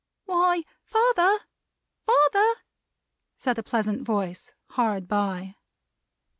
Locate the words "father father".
0.83-2.53